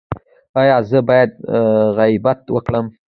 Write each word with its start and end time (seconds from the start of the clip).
ایا 0.61 0.77
زه 0.89 0.99
باید 1.09 1.31
غیبت 1.97 2.39
وکړم؟ 2.55 2.85